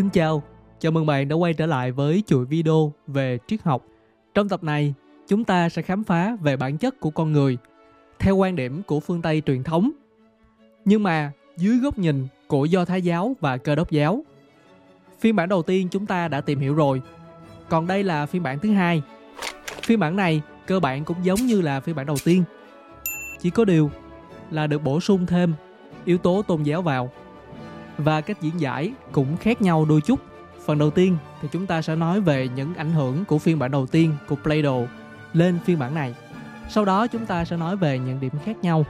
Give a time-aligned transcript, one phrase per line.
[0.00, 0.42] Xin chào,
[0.78, 3.84] chào mừng bạn đã quay trở lại với chuỗi video về triết học.
[4.34, 4.94] Trong tập này,
[5.28, 7.58] chúng ta sẽ khám phá về bản chất của con người
[8.18, 9.90] theo quan điểm của phương Tây truyền thống.
[10.84, 14.24] Nhưng mà dưới góc nhìn của Do Thái giáo và Cơ đốc giáo.
[15.18, 17.02] Phiên bản đầu tiên chúng ta đã tìm hiểu rồi,
[17.68, 19.02] còn đây là phiên bản thứ hai.
[19.82, 22.44] Phiên bản này cơ bản cũng giống như là phiên bản đầu tiên.
[23.40, 23.90] Chỉ có điều
[24.50, 25.54] là được bổ sung thêm
[26.04, 27.10] yếu tố tôn giáo vào
[28.00, 30.20] và cách diễn giải cũng khác nhau đôi chút.
[30.64, 33.70] Phần đầu tiên thì chúng ta sẽ nói về những ảnh hưởng của phiên bản
[33.70, 34.86] đầu tiên của Play-Doh
[35.32, 36.14] lên phiên bản này.
[36.68, 38.84] Sau đó chúng ta sẽ nói về những điểm khác nhau.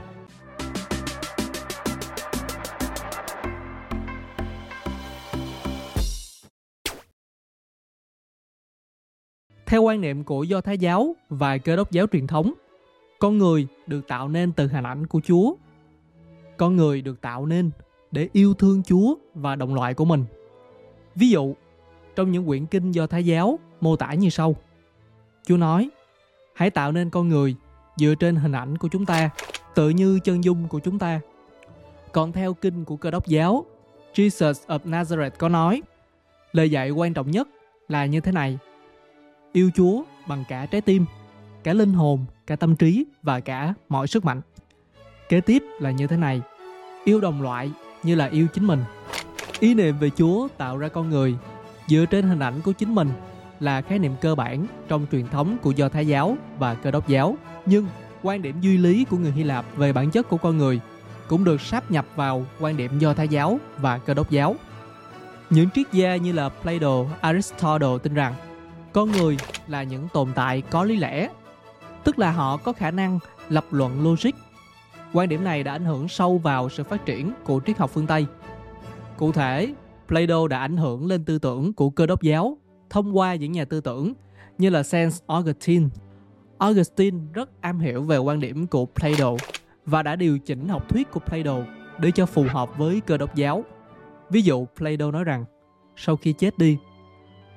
[9.65, 12.53] Theo quan niệm của Do Thái giáo và Cơ đốc giáo truyền thống,
[13.19, 15.53] con người được tạo nên từ hình ảnh của Chúa.
[16.57, 17.71] Con người được tạo nên
[18.11, 20.25] để yêu thương Chúa và đồng loại của mình.
[21.15, 21.55] Ví dụ,
[22.15, 24.55] trong những quyển kinh do Thái giáo mô tả như sau.
[25.45, 25.89] Chúa nói,
[26.53, 27.55] hãy tạo nên con người
[27.97, 29.29] dựa trên hình ảnh của chúng ta,
[29.75, 31.19] tự như chân dung của chúng ta.
[32.11, 33.65] Còn theo kinh của cơ đốc giáo,
[34.13, 35.81] Jesus of Nazareth có nói,
[36.51, 37.47] lời dạy quan trọng nhất
[37.87, 38.57] là như thế này.
[39.51, 41.05] Yêu Chúa bằng cả trái tim,
[41.63, 44.41] cả linh hồn, cả tâm trí và cả mọi sức mạnh.
[45.29, 46.41] Kế tiếp là như thế này.
[47.03, 47.71] Yêu đồng loại
[48.03, 48.83] như là yêu chính mình.
[49.59, 51.35] Ý niệm về Chúa tạo ra con người
[51.87, 53.09] dựa trên hình ảnh của chính mình
[53.59, 57.07] là khái niệm cơ bản trong truyền thống của Do Thái giáo và Cơ đốc
[57.07, 57.37] giáo.
[57.65, 57.87] Nhưng
[58.23, 60.79] quan điểm duy lý của người Hy Lạp về bản chất của con người
[61.27, 64.55] cũng được sáp nhập vào quan điểm Do Thái giáo và Cơ đốc giáo.
[65.49, 68.33] Những triết gia như là Plato, Aristotle tin rằng
[68.93, 71.29] con người là những tồn tại có lý lẽ,
[72.03, 74.31] tức là họ có khả năng lập luận logic
[75.13, 78.07] Quan điểm này đã ảnh hưởng sâu vào sự phát triển của triết học phương
[78.07, 78.25] Tây.
[79.17, 79.73] Cụ thể,
[80.07, 82.57] Plato đã ảnh hưởng lên tư tưởng của cơ đốc giáo
[82.89, 84.13] thông qua những nhà tư tưởng
[84.57, 85.87] như là Saint Augustine.
[86.57, 89.31] Augustine rất am hiểu về quan điểm của Plato
[89.85, 91.57] và đã điều chỉnh học thuyết của Plato
[91.99, 93.63] để cho phù hợp với cơ đốc giáo.
[94.29, 95.45] Ví dụ, Plato nói rằng
[95.95, 96.77] sau khi chết đi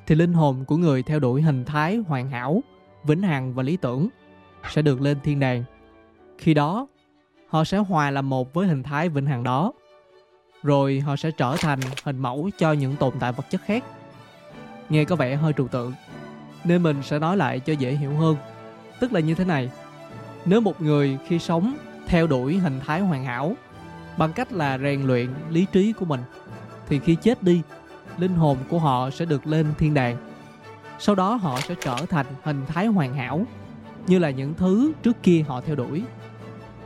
[0.07, 2.63] thì linh hồn của người theo đuổi hình thái hoàn hảo,
[3.05, 4.09] vĩnh hằng và lý tưởng
[4.71, 5.65] sẽ được lên thiên đàng.
[6.39, 6.87] Khi đó,
[7.55, 9.73] họ sẽ hòa làm một với hình thái vĩnh hằng đó.
[10.63, 13.85] Rồi họ sẽ trở thành hình mẫu cho những tồn tại vật chất khác.
[14.89, 15.93] Nghe có vẻ hơi trừu tượng,
[16.65, 18.37] nên mình sẽ nói lại cho dễ hiểu hơn.
[19.01, 19.71] Tức là như thế này,
[20.45, 21.77] nếu một người khi sống
[22.07, 23.55] theo đuổi hình thái hoàn hảo
[24.17, 26.21] bằng cách là rèn luyện lý trí của mình,
[26.89, 27.63] thì khi chết đi,
[28.19, 30.17] linh hồn của họ sẽ được lên thiên đàng.
[30.99, 33.45] Sau đó họ sẽ trở thành hình thái hoàn hảo,
[34.07, 36.03] như là những thứ trước kia họ theo đuổi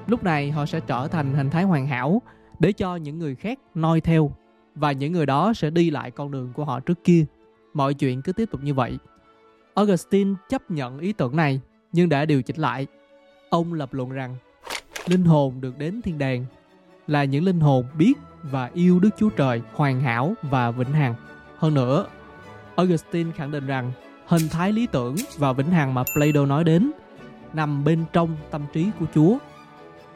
[0.08, 2.22] lúc này họ sẽ trở thành hình thái hoàn hảo
[2.58, 4.32] để cho những người khác noi theo
[4.74, 7.24] và những người đó sẽ đi lại con đường của họ trước kia.
[7.74, 8.98] Mọi chuyện cứ tiếp tục như vậy.
[9.74, 11.60] Augustine chấp nhận ý tưởng này,
[11.92, 12.86] nhưng đã điều chỉnh lại.
[13.50, 14.36] Ông lập luận rằng,
[15.06, 16.44] linh hồn được đến thiên đàng
[17.06, 21.14] là những linh hồn biết và yêu đức chúa trời hoàn hảo và vĩnh hằng.
[21.56, 22.06] Hơn nữa,
[22.76, 23.92] augustine khẳng định rằng,
[24.26, 26.90] hình thái lý tưởng và vĩnh hằng mà plato nói đến
[27.52, 29.38] nằm bên trong tâm trí của chúa.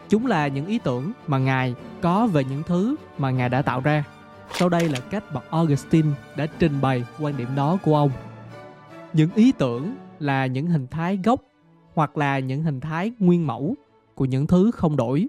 [0.08, 3.80] Chúng là những ý tưởng mà Ngài có về những thứ mà Ngài đã tạo
[3.80, 4.04] ra.
[4.52, 8.10] Sau đây là cách mà Augustine đã trình bày quan điểm đó của ông.
[9.12, 11.40] Những ý tưởng là những hình thái gốc
[11.94, 13.74] hoặc là những hình thái nguyên mẫu
[14.14, 15.26] của những thứ không đổi.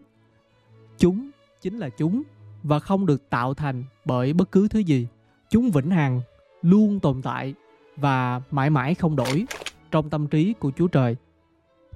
[0.98, 1.30] Chúng
[1.62, 2.24] chính là chúng
[2.64, 5.08] và không được tạo thành bởi bất cứ thứ gì.
[5.50, 6.22] Chúng vĩnh hằng,
[6.62, 7.54] luôn tồn tại
[7.96, 9.46] và mãi mãi không đổi
[9.92, 11.16] trong tâm trí của Chúa Trời.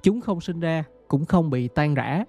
[0.02, 2.24] Chúng không sinh ra cũng không bị tan rã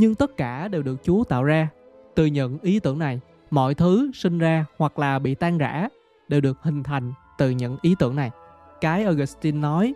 [0.00, 1.68] nhưng tất cả đều được Chúa tạo ra.
[2.14, 5.88] Từ những ý tưởng này, mọi thứ sinh ra hoặc là bị tan rã
[6.28, 8.30] đều được hình thành từ những ý tưởng này.
[8.80, 9.94] Cái Augustine nói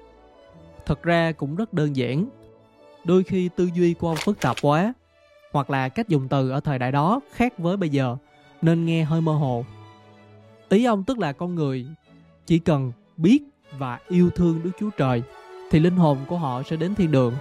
[0.87, 2.27] thật ra cũng rất đơn giản.
[3.05, 4.93] Đôi khi tư duy của ông phức tạp quá
[5.53, 8.17] hoặc là cách dùng từ ở thời đại đó khác với bây giờ
[8.63, 9.65] nên nghe hơi mơ hồ.
[10.69, 11.87] Ý ông tức là con người
[12.47, 13.43] chỉ cần biết
[13.79, 15.23] và yêu thương Đức Chúa Trời
[15.71, 17.35] thì linh hồn của họ sẽ đến thiên đường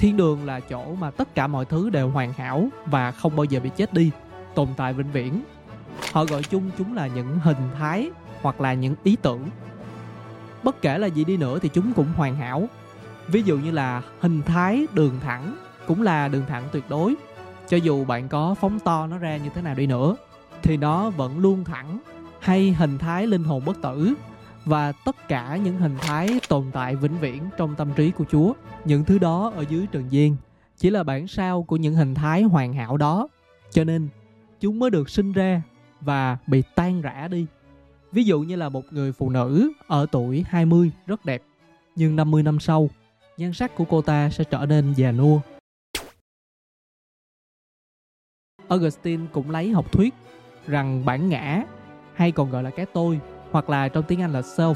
[0.00, 3.44] thiên đường là chỗ mà tất cả mọi thứ đều hoàn hảo và không bao
[3.44, 4.10] giờ bị chết đi,
[4.54, 5.42] tồn tại vĩnh viễn.
[6.12, 8.10] Họ gọi chung chúng là những hình thái
[8.42, 9.48] hoặc là những ý tưởng.
[10.62, 12.68] Bất kể là gì đi nữa thì chúng cũng hoàn hảo.
[13.28, 15.56] Ví dụ như là hình thái đường thẳng
[15.86, 17.14] cũng là đường thẳng tuyệt đối.
[17.68, 20.16] Cho dù bạn có phóng to nó ra như thế nào đi nữa,
[20.62, 22.00] thì nó vẫn luôn thẳng
[22.40, 24.14] hay hình thái linh hồn bất tử
[24.70, 28.52] và tất cả những hình thái tồn tại vĩnh viễn trong tâm trí của Chúa.
[28.84, 30.36] Những thứ đó ở dưới trần gian
[30.76, 33.28] chỉ là bản sao của những hình thái hoàn hảo đó.
[33.70, 34.08] Cho nên
[34.60, 35.62] chúng mới được sinh ra
[36.00, 37.46] và bị tan rã đi.
[38.12, 41.42] Ví dụ như là một người phụ nữ ở tuổi 20 rất đẹp,
[41.96, 42.90] nhưng 50 năm sau,
[43.36, 45.40] nhan sắc của cô ta sẽ trở nên già nua.
[48.68, 50.14] Augustine cũng lấy học thuyết
[50.66, 51.62] rằng bản ngã
[52.14, 53.20] hay còn gọi là cái tôi
[53.50, 54.74] hoặc là trong tiếng Anh là self.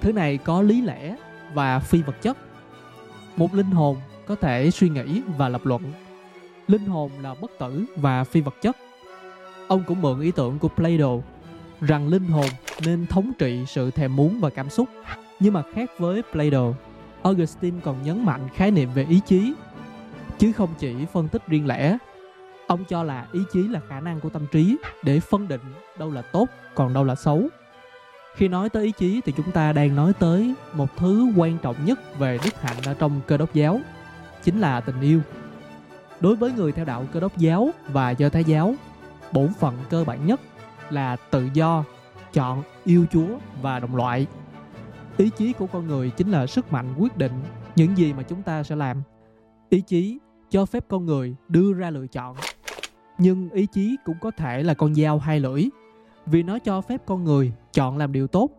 [0.00, 1.16] Thứ này có lý lẽ
[1.54, 2.36] và phi vật chất.
[3.36, 3.96] Một linh hồn
[4.26, 5.82] có thể suy nghĩ và lập luận.
[6.68, 8.76] Linh hồn là bất tử và phi vật chất.
[9.68, 11.16] Ông cũng mượn ý tưởng của Plato
[11.80, 12.46] rằng linh hồn
[12.86, 14.88] nên thống trị sự thèm muốn và cảm xúc.
[15.40, 16.72] Nhưng mà khác với Plato,
[17.22, 19.54] Augustine còn nhấn mạnh khái niệm về ý chí,
[20.38, 21.98] chứ không chỉ phân tích riêng lẻ.
[22.66, 25.60] Ông cho là ý chí là khả năng của tâm trí để phân định
[25.98, 27.48] đâu là tốt còn đâu là xấu.
[28.34, 31.76] Khi nói tới ý chí thì chúng ta đang nói tới một thứ quan trọng
[31.84, 33.80] nhất về đức hạnh ở trong cơ đốc giáo,
[34.42, 35.20] chính là tình yêu.
[36.20, 38.74] Đối với người theo đạo cơ đốc giáo và do thái giáo,
[39.32, 40.40] bổn phận cơ bản nhất
[40.90, 41.84] là tự do
[42.32, 44.26] chọn yêu chúa và đồng loại.
[45.16, 47.32] Ý chí của con người chính là sức mạnh quyết định
[47.76, 49.02] những gì mà chúng ta sẽ làm.
[49.70, 50.18] Ý chí
[50.50, 52.36] cho phép con người đưa ra lựa chọn
[53.20, 55.68] nhưng ý chí cũng có thể là con dao hai lưỡi
[56.26, 58.50] vì nó cho phép con người chọn làm điều tốt,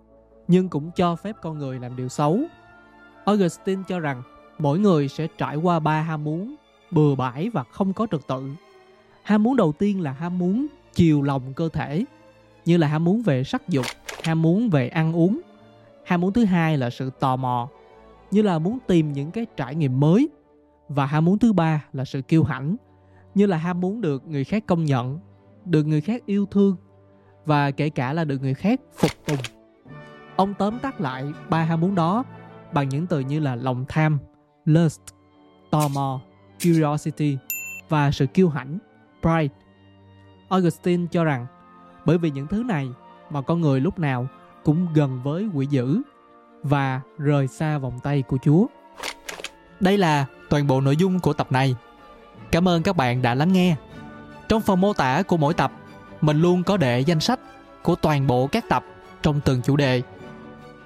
[0.47, 2.39] nhưng cũng cho phép con người làm điều xấu.
[3.25, 4.23] Augustine cho rằng
[4.59, 6.55] mỗi người sẽ trải qua ba ham muốn,
[6.91, 8.49] bừa bãi và không có trật tự.
[9.23, 12.05] Ham muốn đầu tiên là ham muốn chiều lòng cơ thể,
[12.65, 13.85] như là ham muốn về sắc dục,
[14.23, 15.41] ham muốn về ăn uống.
[16.05, 17.67] Ham muốn thứ hai là sự tò mò,
[18.31, 20.29] như là muốn tìm những cái trải nghiệm mới.
[20.89, 22.75] Và ham muốn thứ ba là sự kiêu hãnh,
[23.35, 25.19] như là ham muốn được người khác công nhận,
[25.65, 26.75] được người khác yêu thương
[27.45, 29.38] và kể cả là được người khác phục tùng
[30.35, 32.23] ông tóm tắt lại ba ham muốn đó
[32.73, 34.19] bằng những từ như là lòng tham
[34.65, 35.01] lust
[35.71, 36.21] tò mò
[36.63, 37.38] curiosity
[37.89, 38.77] và sự kiêu hãnh
[39.21, 39.55] pride
[40.49, 41.45] augustine cho rằng
[42.05, 42.89] bởi vì những thứ này
[43.29, 44.27] mà con người lúc nào
[44.63, 46.01] cũng gần với quỷ dữ
[46.63, 48.65] và rời xa vòng tay của Chúa.
[49.79, 51.75] Đây là toàn bộ nội dung của tập này.
[52.51, 53.75] Cảm ơn các bạn đã lắng nghe.
[54.47, 55.71] Trong phần mô tả của mỗi tập,
[56.21, 57.39] mình luôn có để danh sách
[57.81, 58.85] của toàn bộ các tập
[59.21, 60.01] trong từng chủ đề.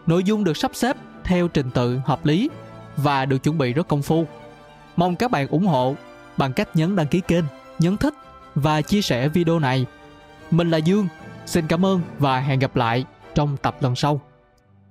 [0.05, 2.49] Nội dung được sắp xếp theo trình tự hợp lý
[2.97, 4.25] và được chuẩn bị rất công phu.
[4.95, 5.95] Mong các bạn ủng hộ
[6.37, 7.43] bằng cách nhấn đăng ký kênh,
[7.79, 8.13] nhấn thích
[8.55, 9.85] và chia sẻ video này
[10.51, 11.07] mình là Dương,
[11.45, 13.05] xin cảm ơn và hẹn gặp lại
[13.35, 14.21] trong tập lần sau.